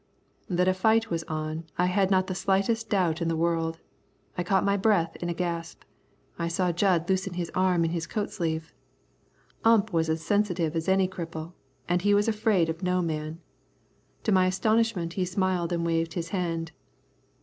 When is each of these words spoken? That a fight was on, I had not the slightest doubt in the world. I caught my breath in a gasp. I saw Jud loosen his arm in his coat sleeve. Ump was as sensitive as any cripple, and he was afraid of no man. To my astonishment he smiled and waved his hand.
That 0.49 0.67
a 0.67 0.73
fight 0.73 1.11
was 1.11 1.21
on, 1.25 1.65
I 1.77 1.85
had 1.85 2.09
not 2.09 2.25
the 2.25 2.33
slightest 2.33 2.89
doubt 2.89 3.21
in 3.21 3.27
the 3.27 3.35
world. 3.37 3.77
I 4.35 4.41
caught 4.43 4.65
my 4.65 4.75
breath 4.75 5.15
in 5.17 5.29
a 5.29 5.33
gasp. 5.35 5.83
I 6.39 6.47
saw 6.47 6.71
Jud 6.71 7.07
loosen 7.07 7.35
his 7.35 7.51
arm 7.53 7.85
in 7.85 7.91
his 7.91 8.07
coat 8.07 8.31
sleeve. 8.31 8.73
Ump 9.63 9.93
was 9.93 10.09
as 10.09 10.23
sensitive 10.25 10.75
as 10.75 10.87
any 10.87 11.07
cripple, 11.07 11.53
and 11.87 12.01
he 12.01 12.15
was 12.15 12.27
afraid 12.27 12.67
of 12.67 12.81
no 12.81 13.03
man. 13.03 13.41
To 14.23 14.31
my 14.31 14.47
astonishment 14.47 15.13
he 15.13 15.23
smiled 15.23 15.71
and 15.71 15.85
waved 15.85 16.13
his 16.15 16.29
hand. 16.29 16.71